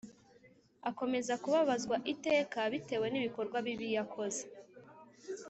[0.89, 4.43] akomeza kubabazwa iteka bitewe n’ibikorwa bibi yakoze